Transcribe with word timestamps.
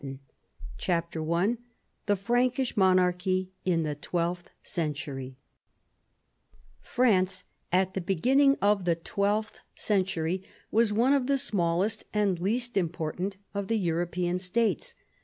198 0.03 0.77
CHAPTER 0.79 1.31
I 1.31 1.57
THE 2.07 2.15
FRANKISH 2.15 2.75
MONARCHY 2.75 3.51
IN 3.65 3.83
THE 3.83 3.93
TWELFTH 3.93 4.49
CENTURY 4.63 5.37
France 6.81 7.43
at 7.71 7.93
the 7.93 8.01
beginning 8.01 8.57
of 8.63 8.85
the 8.85 8.95
twelfth 8.95 9.59
century 9.75 10.41
was 10.71 10.91
one 10.91 11.13
of 11.13 11.27
the 11.27 11.37
smallest 11.37 12.05
and 12.15 12.39
least 12.39 12.77
important 12.77 13.37
of 13.53 13.67
the 13.67 13.77
European 13.77 14.39
states. 14.39 14.95